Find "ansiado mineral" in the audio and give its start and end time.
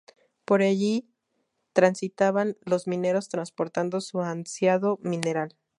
4.21-5.55